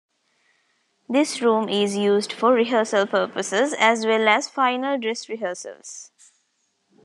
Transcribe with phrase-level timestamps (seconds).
[1.07, 6.09] This room is used for rehearsal purposes as well as final dress rehearsals.